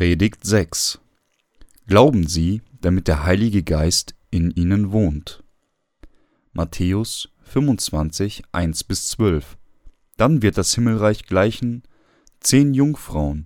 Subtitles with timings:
[0.00, 0.98] Predigt 6
[1.86, 5.44] Glauben Sie, damit der Heilige Geist in Ihnen wohnt.
[6.54, 9.58] Matthäus 25, 1 bis 12
[10.16, 11.82] Dann wird das Himmelreich gleichen
[12.40, 13.44] zehn Jungfrauen,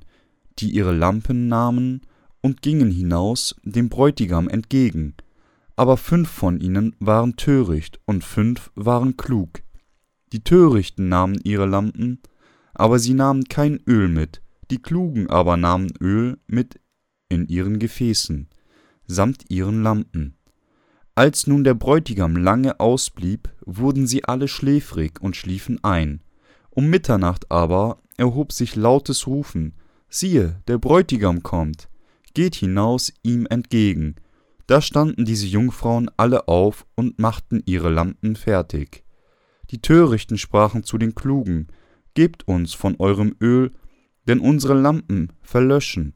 [0.60, 2.02] die ihre Lampen nahmen
[2.40, 5.14] und gingen hinaus dem Bräutigam entgegen.
[5.74, 9.64] Aber fünf von ihnen waren töricht und fünf waren klug.
[10.32, 12.20] Die Törichten nahmen ihre Lampen,
[12.74, 16.80] aber sie nahmen kein Öl mit, die Klugen aber nahmen Öl mit
[17.28, 18.48] in ihren Gefäßen,
[19.06, 20.36] samt ihren Lampen.
[21.14, 26.22] Als nun der Bräutigam lange ausblieb, wurden sie alle schläfrig und schliefen ein.
[26.70, 29.74] Um Mitternacht aber erhob sich lautes Rufen,
[30.08, 31.88] siehe, der Bräutigam kommt,
[32.34, 34.16] geht hinaus ihm entgegen.
[34.66, 39.04] Da standen diese Jungfrauen alle auf und machten ihre Lampen fertig.
[39.70, 41.68] Die Törichten sprachen zu den Klugen,
[42.14, 43.72] Gebt uns von eurem Öl,
[44.26, 46.14] denn unsere Lampen verlöschen.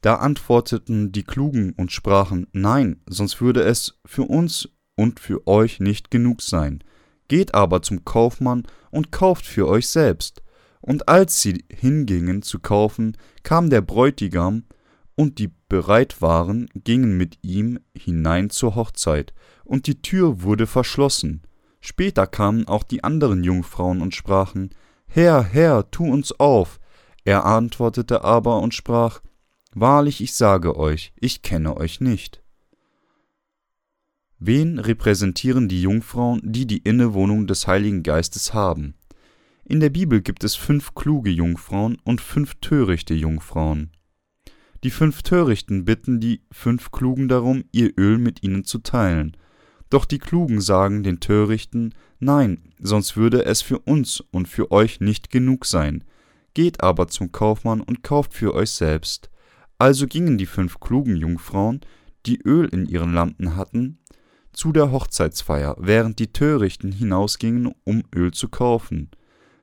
[0.00, 5.80] Da antworteten die Klugen und sprachen, Nein, sonst würde es für uns und für euch
[5.80, 6.84] nicht genug sein.
[7.28, 10.42] Geht aber zum Kaufmann und kauft für euch selbst.
[10.80, 14.64] Und als sie hingingen zu kaufen, kam der Bräutigam,
[15.16, 19.32] und die bereit waren, gingen mit ihm hinein zur Hochzeit,
[19.64, 21.42] und die Tür wurde verschlossen.
[21.80, 24.70] Später kamen auch die anderen Jungfrauen und sprachen,
[25.06, 26.80] Herr, Herr, tu uns auf.
[27.24, 29.20] Er antwortete aber und sprach,
[29.74, 32.42] Wahrlich, ich sage euch, ich kenne euch nicht.
[34.38, 38.94] Wen repräsentieren die Jungfrauen, die die Innewohnung des Heiligen Geistes haben?
[39.64, 43.90] In der Bibel gibt es fünf kluge Jungfrauen und fünf törichte Jungfrauen.
[44.84, 49.34] Die fünf Törichten bitten die fünf Klugen darum, ihr Öl mit ihnen zu teilen.
[49.88, 55.00] Doch die Klugen sagen den Törichten, nein, sonst würde es für uns und für euch
[55.00, 56.04] nicht genug sein.
[56.54, 59.30] Geht aber zum Kaufmann und kauft für euch selbst.
[59.78, 61.80] Also gingen die fünf klugen Jungfrauen,
[62.26, 63.98] die Öl in ihren Lampen hatten,
[64.52, 69.10] zu der Hochzeitsfeier, während die Törichten hinausgingen, um Öl zu kaufen.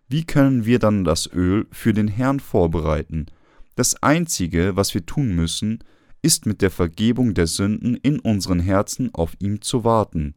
[0.09, 3.28] Wie können wir dann das Öl für den Herrn vorbereiten?
[3.75, 5.80] Das Einzige, was wir tun müssen,
[6.22, 10.35] ist mit der Vergebung der Sünden in unseren Herzen auf ihm zu warten.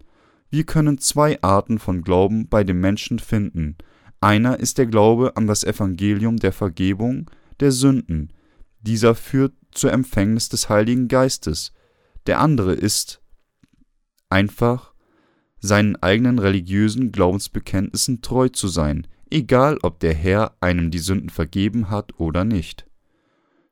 [0.50, 3.76] Wir können zwei Arten von Glauben bei dem Menschen finden.
[4.25, 7.31] Einer ist der Glaube an das Evangelium der Vergebung
[7.61, 8.33] der Sünden.
[8.81, 11.75] Dieser führt zur Empfängnis des Heiligen Geistes.
[12.25, 13.21] Der andere ist
[14.31, 14.95] einfach
[15.61, 21.91] seinen eigenen religiösen Glaubensbekenntnissen treu zu sein, egal ob der Herr einem die Sünden vergeben
[21.91, 22.87] hat oder nicht.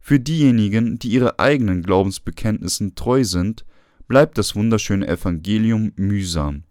[0.00, 3.64] Für diejenigen, die ihre eigenen Glaubensbekenntnissen treu sind,
[4.06, 6.64] bleibt das wunderschöne Evangelium mühsam,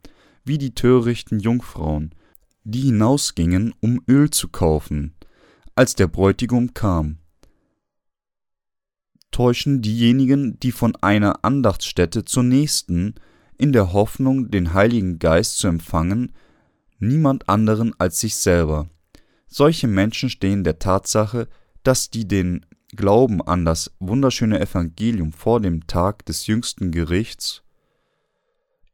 [0.46, 2.14] wie die törichten Jungfrauen,
[2.64, 5.16] die hinausgingen, um Öl zu kaufen,
[5.76, 7.18] als der Bräutigam kam.
[9.32, 13.16] Täuschen diejenigen, die von einer Andachtsstätte zur nächsten,
[13.58, 16.34] in der Hoffnung, den Heiligen Geist zu empfangen,
[17.00, 18.90] niemand anderen als sich selber.
[19.48, 21.48] Solche Menschen stehen der Tatsache,
[21.84, 27.64] dass die den Glauben an das wunderschöne Evangelium vor dem Tag des jüngsten Gerichts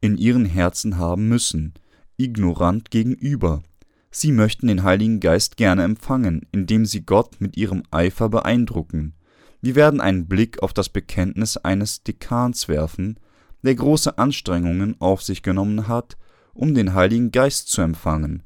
[0.01, 1.73] in ihren Herzen haben müssen,
[2.17, 3.63] ignorant gegenüber.
[4.11, 9.13] Sie möchten den Heiligen Geist gerne empfangen, indem sie Gott mit ihrem Eifer beeindrucken.
[9.61, 13.19] Wir werden einen Blick auf das Bekenntnis eines Dekans werfen,
[13.63, 16.17] der große Anstrengungen auf sich genommen hat,
[16.53, 18.43] um den Heiligen Geist zu empfangen.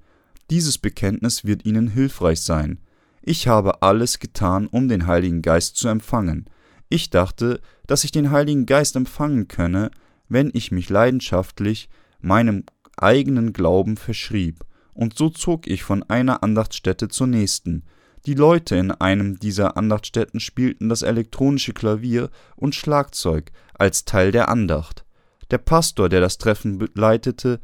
[0.50, 2.80] Dieses Bekenntnis wird Ihnen hilfreich sein.
[3.22, 6.46] Ich habe alles getan, um den Heiligen Geist zu empfangen.
[6.90, 9.92] Ich dachte, dass ich den Heiligen Geist empfangen könne,
[10.28, 11.88] wenn ich mich leidenschaftlich
[12.20, 12.66] meinem
[12.98, 14.64] eigenen Glauben verschrieb,
[14.94, 17.84] und so zog ich von einer Andachtsstätte zur nächsten.
[18.26, 24.50] Die Leute in einem dieser Andachtsstätten spielten das elektronische Klavier und Schlagzeug als Teil der
[24.50, 25.06] Andacht.
[25.50, 27.60] Der Pastor, der das Treffen leitete,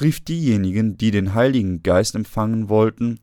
[0.00, 3.20] rief diejenigen, die den Heiligen Geist empfangen wollten,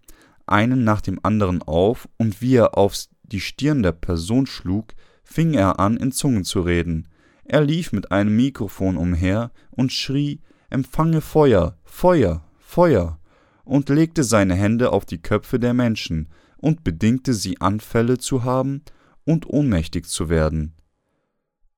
[0.47, 5.53] einen nach dem anderen auf, und wie er auf die Stirn der Person schlug, fing
[5.53, 7.07] er an, in Zungen zu reden.
[7.45, 13.19] Er lief mit einem Mikrofon umher und schrie Empfange Feuer, Feuer, Feuer,
[13.63, 16.27] und legte seine Hände auf die Köpfe der Menschen
[16.57, 18.81] und bedingte sie Anfälle zu haben
[19.25, 20.73] und ohnmächtig zu werden.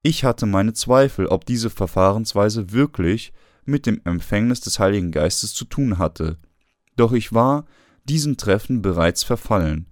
[0.03, 3.33] Ich hatte meine Zweifel, ob diese Verfahrensweise wirklich
[3.65, 6.37] mit dem Empfängnis des Heiligen Geistes zu tun hatte.
[6.95, 7.65] Doch ich war
[8.05, 9.87] diesem Treffen bereits verfallen.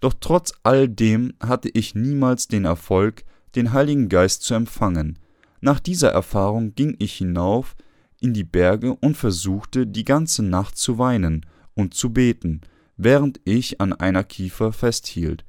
[0.00, 3.24] Doch trotz all dem hatte ich niemals den Erfolg,
[3.54, 5.18] den Heiligen Geist zu empfangen.
[5.60, 7.76] Nach dieser Erfahrung ging ich hinauf
[8.20, 12.60] in die Berge und versuchte die ganze Nacht zu weinen und zu beten,
[12.96, 15.44] während ich an einer Kiefer festhielt.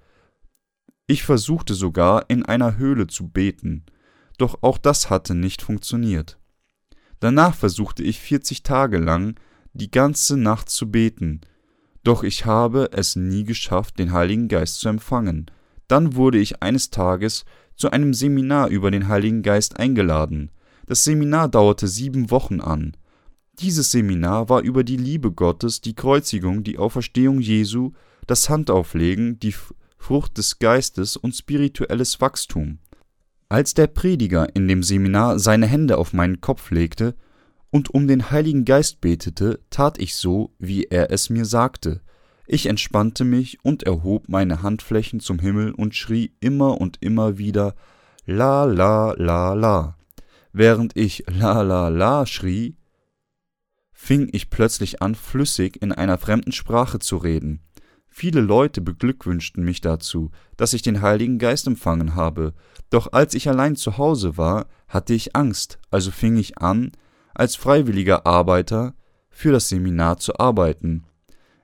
[1.07, 3.85] Ich versuchte sogar in einer Höhle zu beten,
[4.37, 6.37] doch auch das hatte nicht funktioniert.
[7.19, 9.35] Danach versuchte ich 40 Tage lang
[9.73, 11.41] die ganze Nacht zu beten,
[12.03, 15.51] doch ich habe es nie geschafft, den Heiligen Geist zu empfangen.
[15.87, 17.45] Dann wurde ich eines Tages
[17.75, 20.49] zu einem Seminar über den Heiligen Geist eingeladen.
[20.91, 22.97] Das Seminar dauerte sieben Wochen an.
[23.53, 27.93] Dieses Seminar war über die Liebe Gottes, die Kreuzigung, die Auferstehung Jesu,
[28.27, 29.55] das Handauflegen, die
[29.97, 32.79] Frucht des Geistes und spirituelles Wachstum.
[33.47, 37.15] Als der Prediger in dem Seminar seine Hände auf meinen Kopf legte
[37.69, 42.01] und um den Heiligen Geist betete, tat ich so, wie er es mir sagte.
[42.47, 47.75] Ich entspannte mich und erhob meine Handflächen zum Himmel und schrie immer und immer wieder
[48.25, 49.95] La la la la.
[50.53, 52.75] Während ich La la la schrie,
[53.93, 57.61] fing ich plötzlich an, flüssig in einer fremden Sprache zu reden.
[58.07, 62.53] Viele Leute beglückwünschten mich dazu, dass ich den Heiligen Geist empfangen habe,
[62.89, 66.91] doch als ich allein zu Hause war, hatte ich Angst, also fing ich an,
[67.33, 68.95] als freiwilliger Arbeiter
[69.29, 71.05] für das Seminar zu arbeiten.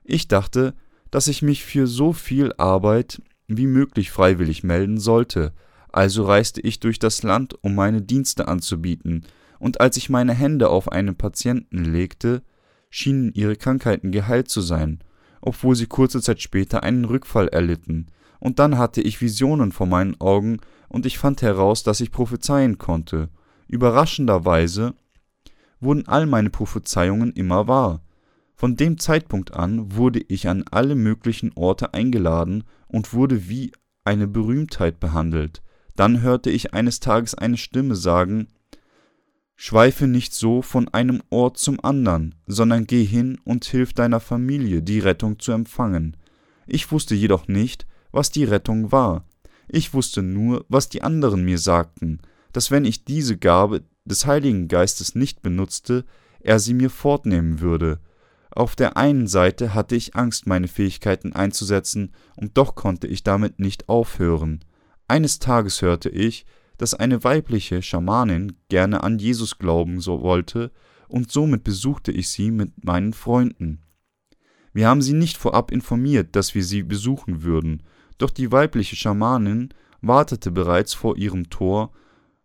[0.02, 0.74] Ich dachte,
[1.10, 5.52] dass ich mich für so viel Arbeit wie möglich freiwillig melden sollte,
[5.98, 9.24] also reiste ich durch das Land, um meine Dienste anzubieten,
[9.58, 12.44] und als ich meine Hände auf einen Patienten legte,
[12.88, 15.00] schienen ihre Krankheiten geheilt zu sein,
[15.40, 18.06] obwohl sie kurze Zeit später einen Rückfall erlitten,
[18.38, 20.58] und dann hatte ich Visionen vor meinen Augen,
[20.88, 23.28] und ich fand heraus, dass ich prophezeien konnte.
[23.66, 24.94] Überraschenderweise
[25.80, 28.02] wurden all meine Prophezeiungen immer wahr.
[28.54, 33.72] Von dem Zeitpunkt an wurde ich an alle möglichen Orte eingeladen und wurde wie
[34.04, 35.60] eine Berühmtheit behandelt.
[35.98, 38.46] Dann hörte ich eines Tages eine Stimme sagen
[39.60, 44.80] Schweife nicht so von einem Ort zum andern, sondern geh hin und hilf deiner Familie,
[44.80, 46.16] die Rettung zu empfangen.
[46.68, 49.24] Ich wusste jedoch nicht, was die Rettung war.
[49.66, 52.20] Ich wusste nur, was die anderen mir sagten,
[52.52, 56.04] dass wenn ich diese Gabe des Heiligen Geistes nicht benutzte,
[56.38, 57.98] er sie mir fortnehmen würde.
[58.52, 63.58] Auf der einen Seite hatte ich Angst, meine Fähigkeiten einzusetzen, und doch konnte ich damit
[63.58, 64.60] nicht aufhören.
[65.08, 66.44] Eines Tages hörte ich,
[66.76, 70.70] dass eine weibliche Schamanin gerne an Jesus glauben so wollte,
[71.08, 73.82] und somit besuchte ich sie mit meinen Freunden.
[74.74, 77.82] Wir haben sie nicht vorab informiert, dass wir sie besuchen würden,
[78.18, 79.70] doch die weibliche Schamanin
[80.02, 81.92] wartete bereits vor ihrem Tor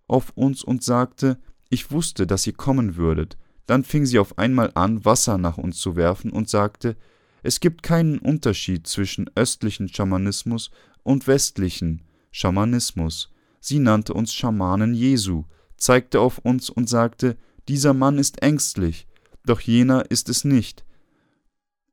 [0.07, 1.38] auf uns und sagte,
[1.69, 3.38] ich wusste, dass ihr kommen würdet.
[3.65, 6.95] Dann fing sie auf einmal an, Wasser nach uns zu werfen und sagte,
[7.42, 10.71] es gibt keinen Unterschied zwischen östlichen Schamanismus
[11.04, 13.31] und westlichen Schamanismus.
[13.62, 15.45] Sie nannte uns Schamanen Jesu,
[15.77, 17.38] zeigte auf uns und sagte,
[17.68, 19.07] dieser Mann ist ängstlich,
[19.45, 20.83] doch jener ist es nicht.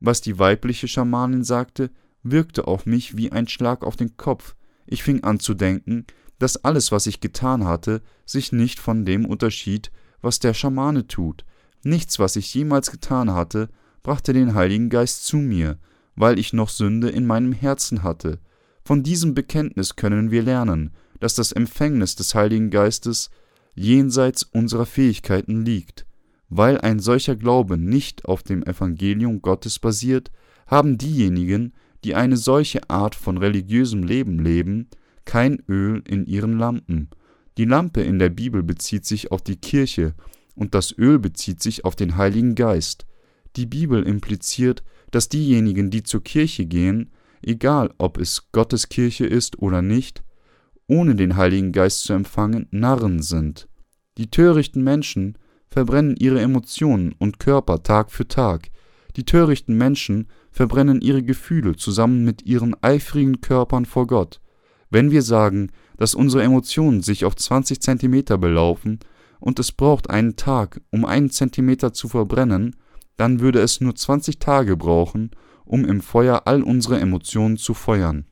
[0.01, 1.91] Was die weibliche Schamanin sagte,
[2.23, 4.57] wirkte auf mich wie ein Schlag auf den Kopf.
[4.87, 6.07] Ich fing an zu denken,
[6.39, 11.45] dass alles, was ich getan hatte, sich nicht von dem unterschied, was der Schamane tut.
[11.83, 13.69] Nichts, was ich jemals getan hatte,
[14.03, 15.79] brachte den Heiligen Geist zu mir,
[16.17, 18.41] weil ich noch Sünde in meinem Herzen hatte.
[18.85, 23.31] Von diesem Bekenntnis können wir lernen, dass das Empfängnis des Heiligen Geistes
[23.75, 26.07] jenseits unserer Fähigkeiten liegt.
[26.49, 30.31] Weil ein solcher Glaube nicht auf dem Evangelium Gottes basiert,
[30.67, 31.75] haben diejenigen,
[32.05, 34.89] die eine solche Art von religiösem Leben leben,
[35.25, 37.11] kein Öl in ihren Lampen.
[37.59, 40.15] Die Lampe in der Bibel bezieht sich auf die Kirche
[40.55, 43.07] und das Öl bezieht sich auf den Heiligen Geist.
[43.57, 47.11] Die Bibel impliziert, dass diejenigen, die zur Kirche gehen,
[47.43, 50.23] egal ob es Gottes Kirche ist oder nicht,
[50.87, 53.69] ohne den Heiligen Geist zu empfangen, Narren sind.
[54.19, 58.71] Die törichten Menschen verbrennen ihre Emotionen und Körper Tag für Tag.
[59.17, 64.41] Die törichten Menschen verbrennen ihre Gefühle zusammen mit ihren eifrigen Körpern vor Gott.
[64.91, 68.99] Wenn wir sagen, dass unsere Emotionen sich auf 20 Zentimeter belaufen
[69.39, 72.77] und es braucht einen Tag, um einen Zentimeter zu verbrennen,
[73.17, 75.31] dann würde es nur 20 Tage brauchen,
[75.71, 78.25] um im Feuer all unsere Emotionen zu feuern.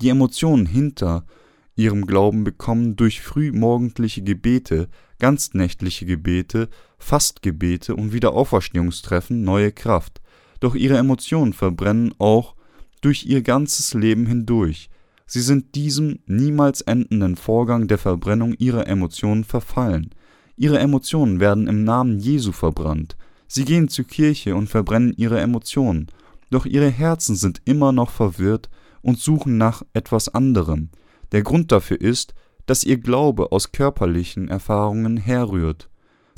[0.00, 1.26] Die Emotionen hinter
[1.74, 6.68] ihrem Glauben bekommen durch frühmorgendliche Gebete, ganznächtliche Gebete,
[6.98, 10.22] Fastgebete und Wiederauferstehungstreffen neue Kraft.
[10.60, 12.54] Doch ihre Emotionen verbrennen auch
[13.02, 14.88] durch ihr ganzes Leben hindurch,
[15.26, 20.10] Sie sind diesem niemals endenden Vorgang der Verbrennung ihrer Emotionen verfallen.
[20.56, 23.16] Ihre Emotionen werden im Namen Jesu verbrannt.
[23.48, 26.08] Sie gehen zur Kirche und verbrennen ihre Emotionen,
[26.50, 28.68] doch ihre Herzen sind immer noch verwirrt
[29.02, 30.90] und suchen nach etwas anderem.
[31.32, 32.34] Der Grund dafür ist,
[32.66, 35.88] dass ihr Glaube aus körperlichen Erfahrungen herrührt.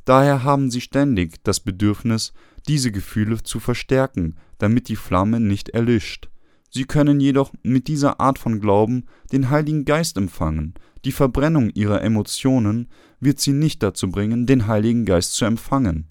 [0.04, 2.32] Daher haben sie ständig das Bedürfnis,
[2.66, 6.28] diese Gefühle zu verstärken, damit die Flamme nicht erlischt.
[6.70, 10.74] Sie können jedoch mit dieser Art von Glauben den Heiligen Geist empfangen.
[11.04, 12.88] Die Verbrennung ihrer Emotionen
[13.20, 16.08] wird sie nicht dazu bringen, den Heiligen Geist zu empfangen.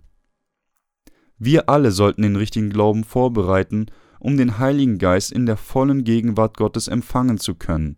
[1.39, 3.87] Wir alle sollten den richtigen Glauben vorbereiten,
[4.19, 7.97] um den Heiligen Geist in der vollen Gegenwart Gottes empfangen zu können.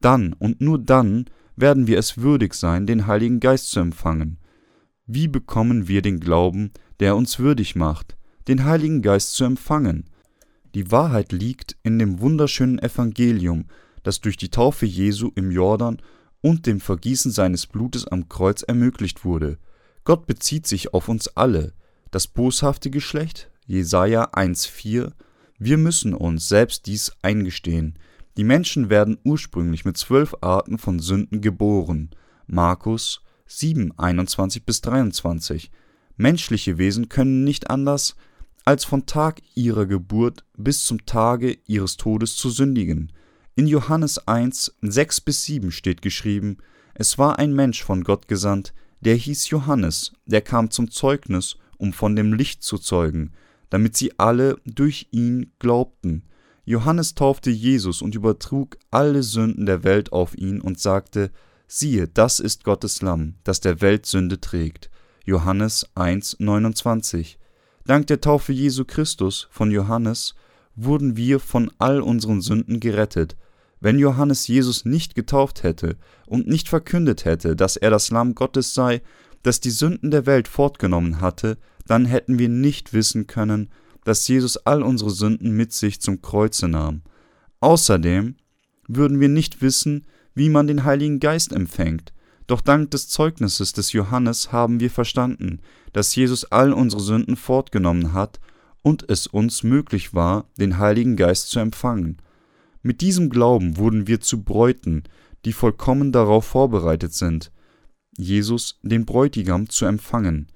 [0.00, 1.26] Dann und nur dann
[1.56, 4.38] werden wir es würdig sein, den Heiligen Geist zu empfangen.
[5.06, 8.16] Wie bekommen wir den Glauben, der uns würdig macht,
[8.46, 10.10] den Heiligen Geist zu empfangen?
[10.74, 13.66] Die Wahrheit liegt in dem wunderschönen Evangelium,
[14.02, 15.98] das durch die Taufe Jesu im Jordan
[16.42, 19.58] und dem Vergießen seines Blutes am Kreuz ermöglicht wurde.
[20.04, 21.72] Gott bezieht sich auf uns alle,
[22.10, 25.12] das boshafte Geschlecht, Jesaja 1,4.
[25.58, 27.98] Wir müssen uns selbst dies eingestehen.
[28.36, 32.10] Die Menschen werden ursprünglich mit zwölf Arten von Sünden geboren.
[32.46, 35.70] Markus 7, 21 bis 23.
[36.16, 38.16] Menschliche Wesen können nicht anders,
[38.64, 43.12] als von Tag ihrer Geburt bis zum Tage ihres Todes zu sündigen.
[43.54, 46.58] In Johannes 1, 6 bis 7 steht geschrieben,
[46.94, 51.92] es war ein Mensch von Gott gesandt, der hieß Johannes, der kam zum Zeugnis, um
[51.92, 53.32] von dem Licht zu zeugen,
[53.70, 56.24] damit sie alle durch ihn glaubten.
[56.64, 61.30] Johannes taufte Jesus und übertrug alle Sünden der Welt auf ihn und sagte,
[61.68, 64.90] siehe, das ist Gottes Lamm, das der Welt Sünde trägt.
[65.24, 67.38] Johannes 1, 29.
[67.84, 70.34] Dank der Taufe Jesu Christus von Johannes
[70.74, 73.36] wurden wir von all unseren Sünden gerettet.
[73.80, 78.74] Wenn Johannes Jesus nicht getauft hätte und nicht verkündet hätte, dass er das Lamm Gottes
[78.74, 79.02] sei,
[79.46, 83.70] das die Sünden der Welt fortgenommen hatte, dann hätten wir nicht wissen können,
[84.04, 87.02] dass Jesus all unsere Sünden mit sich zum Kreuze nahm.
[87.60, 88.34] Außerdem
[88.88, 92.12] würden wir nicht wissen, wie man den Heiligen Geist empfängt,
[92.48, 95.60] doch dank des Zeugnisses des Johannes haben wir verstanden,
[95.92, 98.40] dass Jesus all unsere Sünden fortgenommen hat
[98.82, 102.18] und es uns möglich war, den Heiligen Geist zu empfangen.
[102.82, 105.04] Mit diesem Glauben wurden wir zu Bräuten,
[105.44, 107.50] die vollkommen darauf vorbereitet sind,
[108.16, 110.48] Jesus, den Bräutigam, zu empfangen.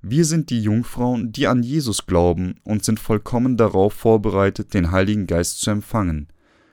[0.00, 5.26] Wir sind die Jungfrauen, die an Jesus glauben und sind vollkommen darauf vorbereitet, den Heiligen
[5.26, 6.28] Geist zu empfangen.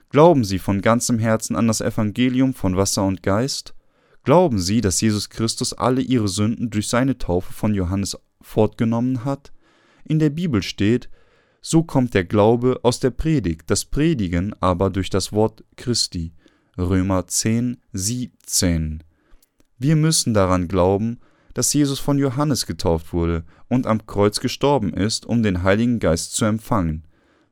[0.10, 3.76] Glauben Sie von ganzem Herzen an das Evangelium von Wasser und Geist?
[4.24, 9.54] Glauben Sie, dass Jesus Christus alle ihre Sünden durch seine Taufe von Johannes fortgenommen hat?
[10.04, 11.10] In der Bibel steht,
[11.62, 16.34] so kommt der Glaube aus der Predigt, das Predigen aber durch das Wort Christi.
[16.78, 19.04] Römer 10, 17.
[19.80, 21.20] Wir müssen daran glauben,
[21.56, 26.36] dass Jesus von Johannes getauft wurde und am Kreuz gestorben ist, um den Heiligen Geist
[26.36, 27.08] zu empfangen.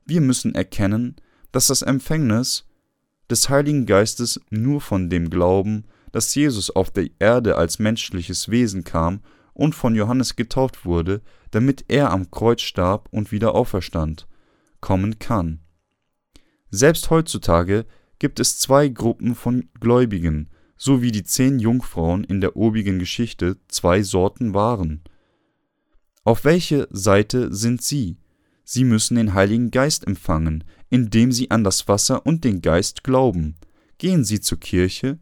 [0.05, 1.15] Wir müssen erkennen,
[1.51, 2.65] dass das Empfängnis
[3.29, 8.83] des Heiligen Geistes nur von dem Glauben dass Jesus auf der Erde als menschliches Wesen
[8.83, 9.21] kam
[9.53, 14.27] und von Johannes getauft wurde, damit er am Kreuz starb und wieder auferstand,
[14.81, 15.59] kommen kann.
[16.69, 17.85] Selbst heutzutage
[18.19, 23.57] gibt es zwei Gruppen von Gläubigen, so wie die zehn Jungfrauen in der obigen Geschichte
[23.67, 25.01] zwei Sorten waren.
[26.23, 28.17] Auf welche Seite sind sie?
[28.63, 33.55] Sie müssen den Heiligen Geist empfangen, indem sie an das Wasser und den Geist glauben.
[33.97, 35.19] Gehen sie zur Kirche,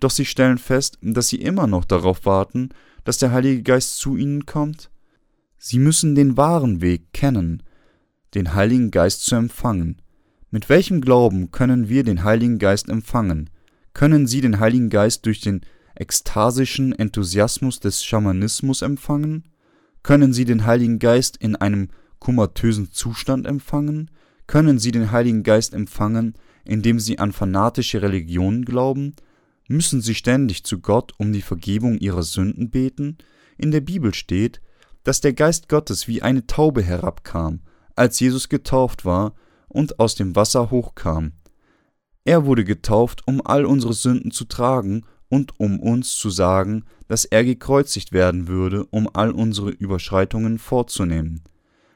[0.00, 2.70] doch sie stellen fest, dass sie immer noch darauf warten,
[3.04, 4.90] dass der Heilige Geist zu ihnen kommt.
[5.58, 7.62] Sie müssen den wahren Weg kennen,
[8.34, 10.02] den Heiligen Geist zu empfangen.
[10.50, 13.50] Mit welchem Glauben können wir den Heiligen Geist empfangen?
[13.94, 15.62] Können Sie den Heiligen Geist durch den
[15.94, 19.44] ekstasischen Enthusiasmus des Schamanismus empfangen?
[20.02, 24.10] Können Sie den Heiligen Geist in einem komatösen Zustand empfangen?
[24.46, 29.14] Können Sie den Heiligen Geist empfangen, indem Sie an fanatische Religionen glauben?
[29.68, 33.18] Müssen sie ständig zu Gott um die Vergebung ihrer Sünden beten?
[33.58, 34.62] In der Bibel steht,
[35.04, 37.60] dass der Geist Gottes wie eine Taube herabkam,
[37.94, 39.34] als Jesus getauft war
[39.68, 41.32] und aus dem Wasser hochkam.
[42.28, 47.24] Er wurde getauft, um all unsere Sünden zu tragen und um uns zu sagen, dass
[47.24, 51.40] er gekreuzigt werden würde, um all unsere Überschreitungen vorzunehmen.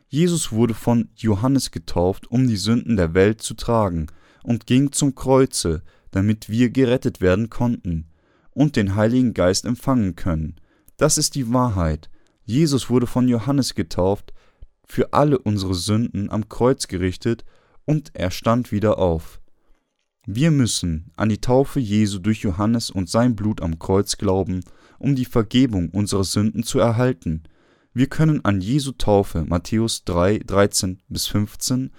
[0.09, 4.07] Jesus wurde von Johannes getauft, um die Sünden der Welt zu tragen,
[4.43, 8.07] und ging zum Kreuze, damit wir gerettet werden konnten
[8.53, 10.57] und den Heiligen Geist empfangen können.
[10.97, 12.09] Das ist die Wahrheit.
[12.47, 14.33] Jesus wurde von Johannes getauft,
[14.87, 17.45] für alle unsere Sünden am Kreuz gerichtet,
[17.85, 19.42] und er stand wieder auf.
[20.27, 24.61] Wir müssen an die Taufe Jesu durch Johannes und sein Blut am Kreuz glauben,
[25.01, 27.43] um die Vergebung unserer Sünden zu erhalten.
[27.93, 31.91] Wir können an Jesu Taufe Matthäus 3, 13 bis 15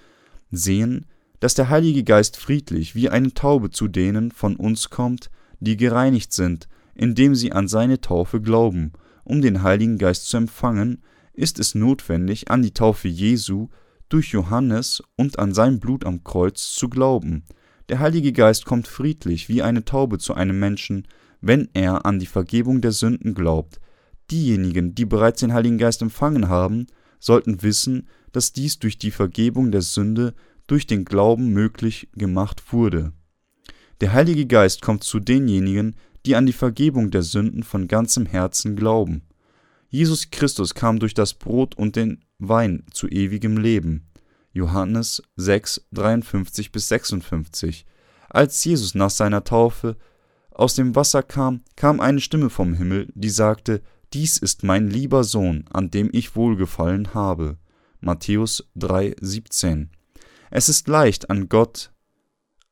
[0.50, 1.04] sehen,
[1.40, 6.32] dass der Heilige Geist friedlich wie eine Taube zu denen von uns kommt, die gereinigt
[6.32, 8.92] sind, indem sie an seine Taufe glauben.
[9.24, 11.02] Um den Heiligen Geist zu empfangen,
[11.34, 13.68] ist es notwendig, an die Taufe Jesu
[14.08, 17.44] durch Johannes und an sein Blut am Kreuz zu glauben.
[17.90, 21.06] Der Heilige Geist kommt friedlich wie eine Taube zu einem Menschen,
[21.40, 23.78] wenn er an die Vergebung der Sünden glaubt.
[24.30, 26.86] Diejenigen, die bereits den Heiligen Geist empfangen haben,
[27.18, 30.34] sollten wissen, dass dies durch die Vergebung der Sünde
[30.66, 33.12] durch den Glauben möglich gemacht wurde.
[34.00, 38.76] Der Heilige Geist kommt zu denjenigen, die an die Vergebung der Sünden von ganzem Herzen
[38.76, 39.22] glauben.
[39.90, 44.06] Jesus Christus kam durch das Brot und den Wein zu ewigem Leben.
[44.54, 47.84] Johannes 6, 53 bis 56.
[48.30, 49.96] Als Jesus nach seiner Taufe
[50.50, 53.82] aus dem Wasser kam, kam eine Stimme vom Himmel, die sagte,
[54.12, 57.58] Dies ist mein lieber Sohn, an dem ich wohlgefallen habe.
[58.00, 59.90] Matthäus 3, 17.
[60.50, 61.90] Es ist leicht, an Gott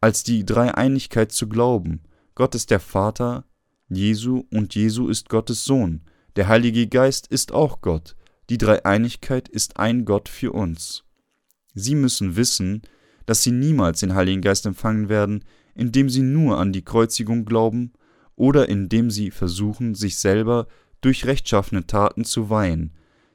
[0.01, 2.03] als die Dreieinigkeit zu glauben.
[2.35, 3.45] Gott ist der Vater
[3.89, 6.03] Jesu und Jesu ist Gottes Sohn.
[6.37, 8.17] Der Heilige Geist ist auch Gott.
[8.51, 11.05] Die Dreieinigkeit ist ein Gott für uns.
[11.75, 12.83] Sie müssen wissen,
[13.26, 17.93] dass sie niemals den Heiligen Geist empfangen werden, indem sie nur an die Kreuzigung glauben
[18.37, 20.67] oder indem sie versuchen, sich selber
[21.00, 22.93] durch rechtschaffene Taten zu weihen.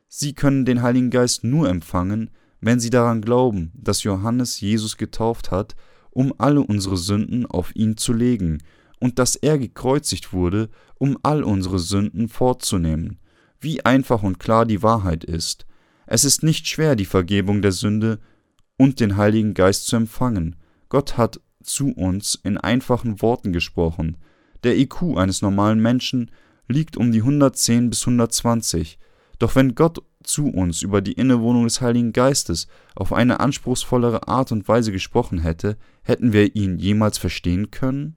[0.07, 2.29] Sie können den Heiligen Geist nur empfangen,
[2.61, 5.75] wenn sie daran glauben, dass Johannes Jesus getauft hat,
[6.09, 8.59] um alle unsere Sünden auf ihn zu legen,
[8.99, 13.19] und dass er gekreuzigt wurde, um all unsere Sünden fortzunehmen.
[13.59, 15.67] Wie einfach und klar die Wahrheit ist.
[16.07, 18.19] Es ist nicht schwer, die Vergebung der Sünde
[18.77, 20.55] und den Heiligen Geist zu empfangen.
[20.87, 24.17] Gott hat zu uns in einfachen Worten gesprochen.
[24.63, 26.31] Der IQ eines normalen Menschen
[26.69, 28.97] liegt um die 110 bis 120.
[29.37, 34.53] Doch wenn Gott zu uns über die Innewohnung des Heiligen Geistes auf eine anspruchsvollere Art
[34.53, 38.15] und Weise gesprochen hätte, hätten wir ihn jemals verstehen können?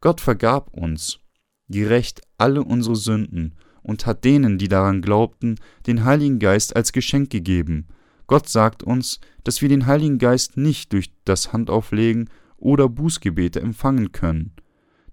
[0.00, 1.20] Gott vergab uns
[1.68, 3.54] gerecht alle unsere Sünden
[3.88, 7.86] und hat denen, die daran glaubten, den Heiligen Geist als Geschenk gegeben.
[8.26, 14.12] Gott sagt uns, dass wir den Heiligen Geist nicht durch das Handauflegen oder Bußgebete empfangen
[14.12, 14.52] können.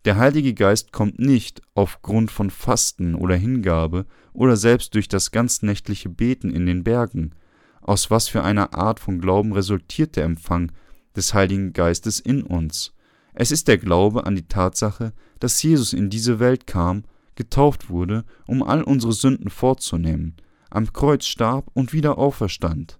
[0.03, 6.09] Der Heilige Geist kommt nicht aufgrund von Fasten oder Hingabe oder selbst durch das ganznächtliche
[6.09, 7.31] Beten in den Bergen.
[7.79, 10.73] Aus was für einer Art von Glauben resultiert der Empfang
[11.15, 12.93] des Heiligen Geistes in uns?
[13.33, 18.25] Es ist der Glaube an die Tatsache, dass Jesus in diese Welt kam, getauft wurde,
[18.47, 20.35] um all unsere Sünden vorzunehmen,
[20.69, 22.99] am Kreuz starb und wieder auferstand.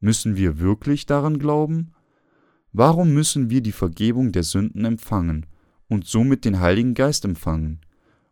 [0.00, 1.92] Müssen wir wirklich daran glauben?
[2.72, 5.46] Warum müssen wir die Vergebung der Sünden empfangen?
[5.88, 7.80] und somit den Heiligen Geist empfangen.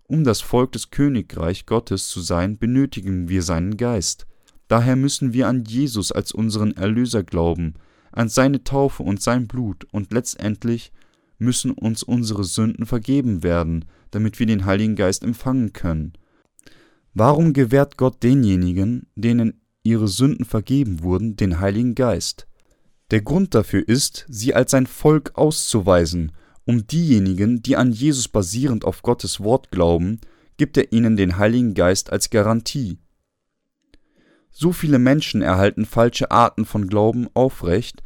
[0.05, 4.27] Um das Volk des Königreich Gottes zu sein, benötigen wir seinen Geist.
[4.69, 7.75] Daher müssen wir an Jesus als unseren Erlöser glauben,
[8.13, 10.93] an seine Taufe und sein Blut, und letztendlich
[11.39, 16.13] müssen uns unsere Sünden vergeben werden, damit wir den Heiligen Geist empfangen können.
[17.15, 22.47] Warum gewährt Gott denjenigen, denen ihre Sünden vergeben wurden, den Heiligen Geist?
[23.11, 26.33] Der Grund dafür ist, sie als sein Volk auszuweisen
[26.67, 30.21] um diejenigen, die an Jesus basierend auf Gottes Wort glauben,
[30.57, 32.99] gibt er ihnen den Heiligen Geist als Garantie.
[34.51, 38.03] So viele Menschen erhalten falsche Arten von Glauben aufrecht.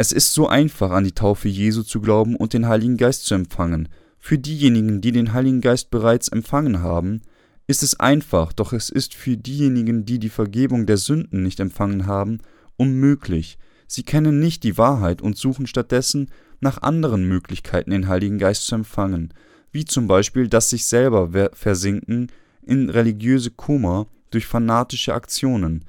[0.00, 3.34] Es ist so einfach, an die Taufe Jesu zu glauben und den Heiligen Geist zu
[3.34, 3.88] empfangen.
[4.20, 7.20] Für diejenigen, die den Heiligen Geist bereits empfangen haben,
[7.66, 12.06] ist es einfach, doch es ist für diejenigen, die die Vergebung der Sünden nicht empfangen
[12.06, 12.38] haben,
[12.76, 13.58] unmöglich.
[13.88, 16.30] Sie kennen nicht die Wahrheit und suchen stattdessen
[16.60, 19.34] nach anderen Möglichkeiten, den Heiligen Geist zu empfangen,
[19.72, 22.30] wie zum Beispiel das sich selber versinken
[22.62, 25.84] in religiöse Koma durch fanatische Aktionen.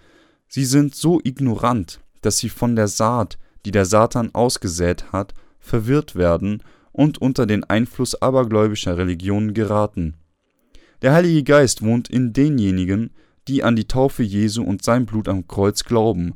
[0.47, 6.15] Sie sind so ignorant, dass sie von der Saat, die der Satan ausgesät hat, verwirrt
[6.15, 10.15] werden und unter den Einfluss abergläubischer Religionen geraten.
[11.01, 13.11] Der Heilige Geist wohnt in denjenigen,
[13.47, 16.35] die an die Taufe Jesu und sein Blut am Kreuz glauben,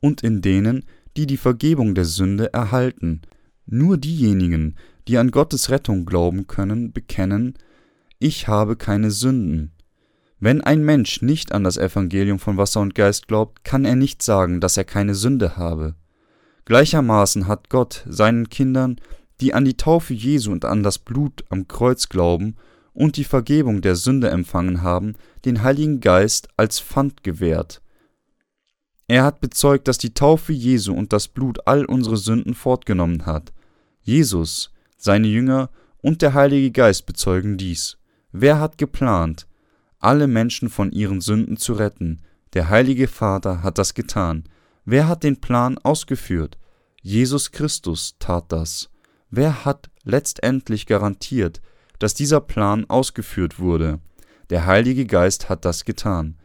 [0.00, 0.84] und in denen,
[1.16, 3.22] die die Vergebung der Sünde erhalten,
[3.66, 4.76] nur diejenigen,
[5.08, 7.54] die an Gottes Rettung glauben können, bekennen,
[8.18, 9.72] ich habe keine Sünden.
[10.38, 14.22] Wenn ein Mensch nicht an das Evangelium von Wasser und Geist glaubt, kann er nicht
[14.22, 15.94] sagen, dass er keine Sünde habe.
[16.64, 18.96] Gleichermaßen hat Gott seinen Kindern,
[19.40, 22.56] die an die Taufe Jesu und an das Blut am Kreuz glauben
[22.94, 27.82] und die Vergebung der Sünde empfangen haben, den Heiligen Geist als Pfand gewährt.
[29.08, 33.52] Er hat bezeugt, dass die Taufe Jesu und das Blut all unsere Sünden fortgenommen hat.
[34.00, 35.70] Jesus, seine Jünger
[36.00, 37.98] und der Heilige Geist bezeugen dies.
[38.30, 39.46] Wer hat geplant,
[39.98, 42.20] alle Menschen von ihren Sünden zu retten?
[42.54, 44.44] Der Heilige Vater hat das getan.
[44.84, 46.58] Wer hat den Plan ausgeführt?
[47.02, 48.90] Jesus Christus tat das.
[49.30, 51.60] Wer hat letztendlich garantiert,
[51.98, 54.00] dass dieser Plan ausgeführt wurde?
[54.50, 56.36] Der Heilige Geist hat das getan.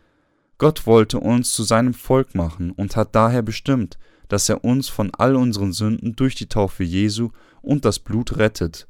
[0.57, 3.97] Gott wollte uns zu seinem Volk machen und hat daher bestimmt,
[4.27, 7.29] dass er uns von all unseren Sünden durch die Taufe Jesu
[7.61, 8.87] und das Blut rettet.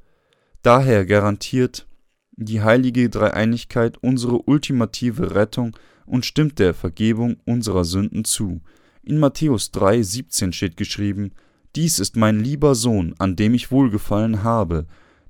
[0.62, 1.88] Daher garantiert
[2.32, 8.62] die heilige Dreieinigkeit unsere ultimative Rettung und stimmt der Vergebung unserer Sünden zu.
[9.08, 11.32] In Matthäus 3, 17 steht geschrieben,
[11.78, 14.86] Dies ist mein lieber Sohn, an dem ich wohlgefallen habe.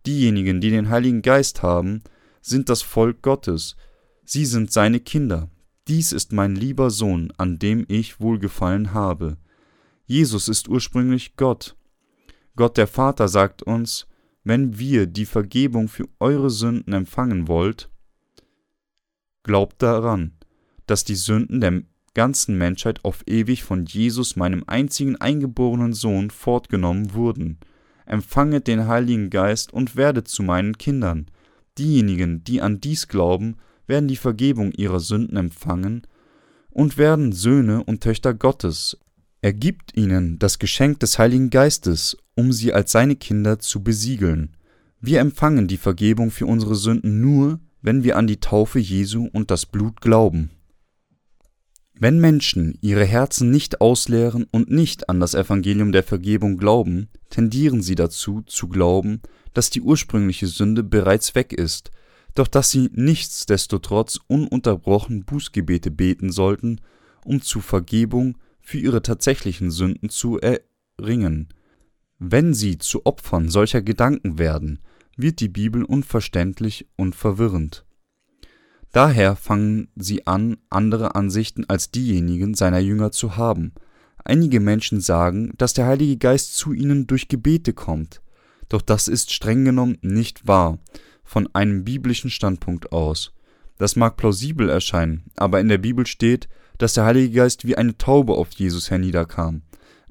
[0.08, 2.02] Diejenigen, die den Heiligen Geist haben,
[2.42, 3.76] sind das Volk Gottes.
[4.26, 5.52] Sie sind seine Kinder.
[5.88, 9.38] Dies ist mein lieber Sohn, an dem ich wohlgefallen habe.
[10.08, 11.76] Jesus ist ursprünglich Gott.
[12.56, 14.08] Gott der Vater sagt uns,
[14.44, 17.92] wenn wir die Vergebung für eure Sünden empfangen wollt,
[19.44, 20.32] glaubt daran,
[20.88, 21.84] dass die Sünden der
[22.18, 27.60] ganzen Menschheit auf ewig von Jesus, meinem einzigen eingeborenen Sohn, fortgenommen wurden.
[28.08, 31.28] Empfanget den Heiligen Geist und werdet zu meinen Kindern.
[31.78, 36.08] Diejenigen, die an dies glauben, werden die Vergebung ihrer Sünden empfangen
[36.72, 38.98] und werden Söhne und Töchter Gottes,
[39.42, 44.58] er gibt ihnen das Geschenk des Heiligen Geistes, um sie als seine Kinder zu besiegeln.
[45.00, 49.52] Wir empfangen die Vergebung für unsere Sünden nur, wenn wir an die Taufe Jesu und
[49.52, 50.50] das Blut glauben.
[52.00, 57.82] Wenn Menschen ihre Herzen nicht ausleeren und nicht an das Evangelium der Vergebung glauben, tendieren
[57.82, 59.22] sie dazu, zu glauben,
[59.54, 61.90] dass die ursprüngliche Sünde bereits weg ist,
[62.36, 66.82] doch dass sie nichtsdestotrotz ununterbrochen Bußgebete beten sollten,
[67.26, 71.50] um zu Vergebung für ihre tatsächlichen Sünden zu erringen.
[72.20, 74.80] Wenn sie zu Opfern solcher Gedanken werden,
[75.16, 77.87] wird die Bibel unverständlich und verwirrend.
[78.92, 83.74] Daher fangen sie an, andere Ansichten als diejenigen seiner Jünger zu haben.
[84.24, 88.22] Einige Menschen sagen, dass der Heilige Geist zu ihnen durch Gebete kommt.
[88.70, 90.80] Doch das ist streng genommen nicht wahr,
[91.24, 93.34] von einem biblischen Standpunkt aus.
[93.78, 97.98] Das mag plausibel erscheinen, aber in der Bibel steht, dass der Heilige Geist wie eine
[97.98, 99.62] Taube auf Jesus herniederkam,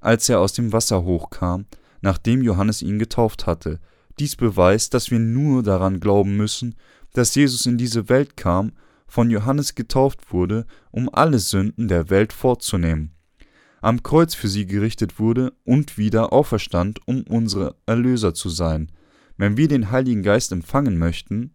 [0.00, 1.66] als er aus dem Wasser hochkam,
[2.00, 3.80] nachdem Johannes ihn getauft hatte.
[4.18, 6.76] Dies beweist, dass wir nur daran glauben müssen,
[7.16, 8.72] dass Jesus in diese Welt kam,
[9.06, 13.12] von Johannes getauft wurde, um alle Sünden der Welt fortzunehmen,
[13.80, 18.92] am Kreuz für sie gerichtet wurde und wieder auferstand, um unsere Erlöser zu sein.
[19.38, 21.54] Wenn wir den Heiligen Geist empfangen möchten,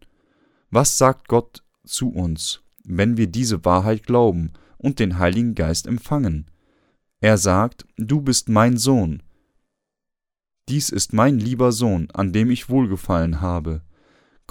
[0.71, 6.49] was sagt Gott zu uns, wenn wir diese Wahrheit glauben und den Heiligen Geist empfangen.
[7.19, 9.21] Er sagt, Du bist mein Sohn.
[10.69, 13.81] Dies ist mein lieber Sohn, an dem ich wohlgefallen habe.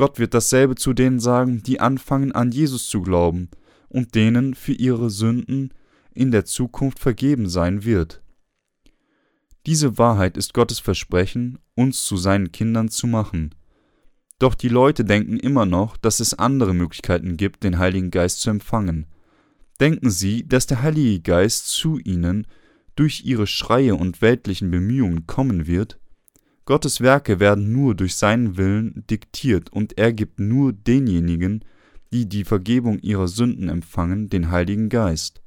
[0.00, 3.50] Gott wird dasselbe zu denen sagen, die anfangen an Jesus zu glauben
[3.90, 5.74] und denen für ihre Sünden
[6.14, 8.22] in der Zukunft vergeben sein wird.
[9.66, 13.54] Diese Wahrheit ist Gottes Versprechen, uns zu seinen Kindern zu machen.
[14.38, 18.48] Doch die Leute denken immer noch, dass es andere Möglichkeiten gibt, den Heiligen Geist zu
[18.48, 19.04] empfangen.
[19.80, 22.46] Denken Sie, dass der Heilige Geist zu Ihnen
[22.96, 25.99] durch Ihre Schreie und weltlichen Bemühungen kommen wird?
[26.64, 31.64] Gottes Werke werden nur durch seinen Willen diktiert und er gibt nur denjenigen,
[32.12, 35.42] die die Vergebung ihrer Sünden empfangen, den Heiligen Geist.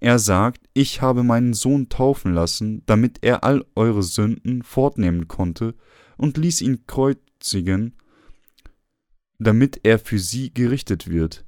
[0.00, 5.74] Er sagt, ich habe meinen Sohn taufen lassen, damit er all eure Sünden fortnehmen konnte,
[6.16, 7.96] und ließ ihn kreuzigen,
[9.38, 11.44] damit er für sie gerichtet wird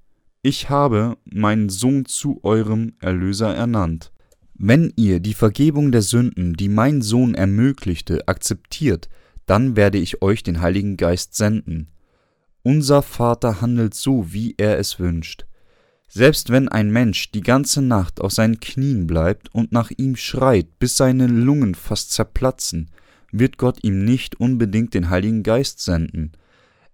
[0.47, 4.13] ich habe meinen Sohn zu eurem Erlöser ernannt.
[4.59, 9.11] Wenn ihr die Vergebung der Sünden, die mein Sohn ermöglichte, akzeptiert,
[9.45, 11.89] dann werde ich euch den Heiligen Geist senden.
[12.63, 15.45] Unser Vater handelt so, wie er es wünscht.
[16.09, 20.79] Selbst wenn ein Mensch die ganze Nacht auf seinen Knien bleibt und nach ihm schreit,
[20.79, 22.91] bis seine Lungen fast zerplatzen,
[23.33, 26.33] wird Gott ihm nicht unbedingt den Heiligen Geist senden.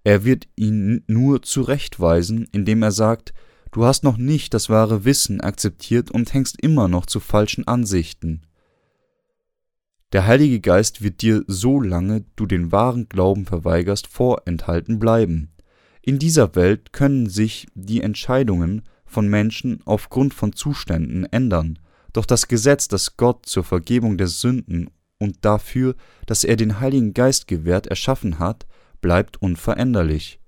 [0.02, 3.32] Er wird ihn nur zurechtweisen, indem er sagt,
[3.72, 8.42] du hast noch nicht das wahre Wissen akzeptiert und hängst immer noch zu falschen Ansichten.
[10.12, 15.50] Der Heilige Geist wird dir, solange du den wahren Glauben verweigerst, vorenthalten bleiben.
[16.02, 21.78] In dieser Welt können sich die Entscheidungen von Menschen aufgrund von Zuständen ändern,
[22.12, 25.94] doch das Gesetz, das Gott zur Vergebung der Sünden und dafür,
[26.26, 28.66] dass er den Heiligen Geist gewährt, erschaffen hat,
[29.00, 30.40] bleibt unveränderlich.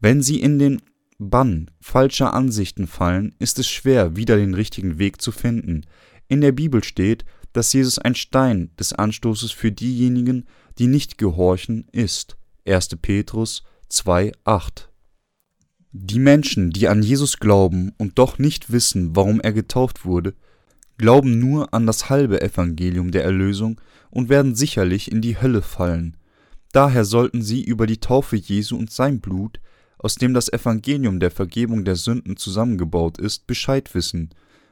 [0.00, 0.80] Wenn sie in den
[1.18, 5.82] Bann falscher Ansichten fallen, ist es schwer, wieder den richtigen Weg zu finden.
[6.28, 10.46] In der Bibel steht, dass Jesus ein Stein des Anstoßes für diejenigen,
[10.78, 12.36] die nicht gehorchen, ist.
[12.66, 12.96] 1.
[13.00, 14.88] Petrus 2,8
[15.92, 20.34] Die Menschen, die an Jesus glauben und doch nicht wissen, warum er getauft wurde,
[20.98, 26.16] glauben nur an das halbe Evangelium der Erlösung und werden sicherlich in die Hölle fallen.
[26.72, 29.60] Daher sollten sie über die Taufe Jesu und sein Blut,
[30.04, 34.28] aus dem das Evangelium der Vergebung der Sünden zusammengebaut ist, Bescheid wissen.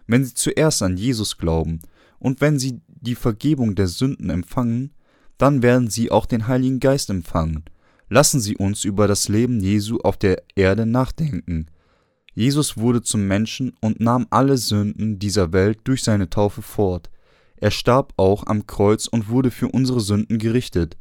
[0.07, 1.81] wenn sie zuerst an Jesus glauben
[2.19, 4.93] und wenn sie die Vergebung der Sünden empfangen,
[5.39, 7.65] dann werden sie auch den Heiligen Geist empfangen.
[8.11, 11.71] Lassen Sie uns über das Leben Jesu auf der Erde nachdenken.
[12.35, 17.11] Jesus wurde zum Menschen und nahm alle Sünden dieser Welt durch seine Taufe fort.
[17.57, 20.99] Er starb auch am Kreuz und wurde für unsere Sünden gerichtet,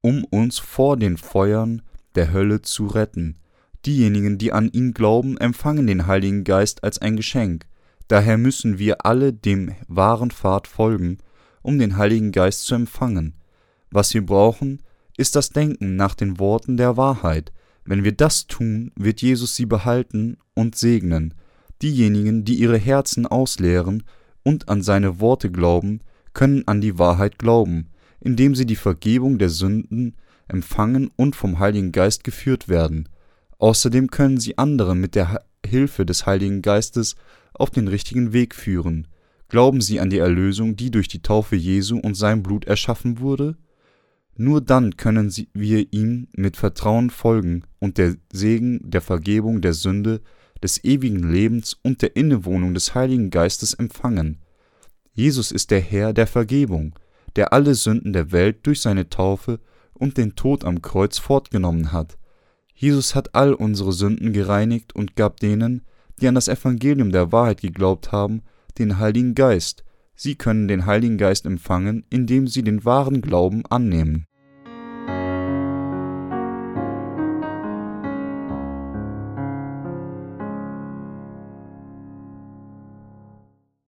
[0.00, 1.82] um uns vor den Feuern
[2.14, 3.36] der Hölle zu retten.
[3.86, 7.66] Diejenigen, die an ihn glauben, empfangen den Heiligen Geist als ein Geschenk.
[8.08, 11.18] Daher müssen wir alle dem wahren Pfad folgen,
[11.62, 13.34] um den Heiligen Geist zu empfangen.
[13.90, 14.82] Was wir brauchen,
[15.16, 17.52] ist das Denken nach den Worten der Wahrheit.
[17.84, 21.34] Wenn wir das tun, wird Jesus sie behalten und segnen.
[21.82, 24.02] Diejenigen, die ihre Herzen ausleeren
[24.42, 26.00] und an seine Worte glauben,
[26.32, 27.88] können an die Wahrheit glauben,
[28.20, 30.14] indem sie die Vergebung der Sünden
[30.50, 33.08] empfangen und vom Heiligen Geist geführt werden.
[33.58, 37.16] Außerdem können sie andere mit der Hilfe des Heiligen Geistes
[37.52, 39.06] auf den richtigen Weg führen.
[39.48, 43.56] Glauben sie an die Erlösung, die durch die Taufe Jesu und sein Blut erschaffen wurde?
[44.36, 50.20] Nur dann können wir ihm mit Vertrauen folgen und der Segen der Vergebung der Sünde,
[50.62, 54.38] des ewigen Lebens und der Innewohnung des Heiligen Geistes empfangen.
[55.12, 56.94] Jesus ist der Herr der Vergebung,
[57.36, 59.60] der alle Sünden der Welt durch seine Taufe
[60.00, 62.18] und den Tod am Kreuz fortgenommen hat.
[62.74, 65.82] Jesus hat all unsere Sünden gereinigt und gab denen,
[66.20, 68.42] die an das Evangelium der Wahrheit geglaubt haben,
[68.78, 69.84] den Heiligen Geist.
[70.14, 74.26] Sie können den Heiligen Geist empfangen, indem sie den wahren Glauben annehmen.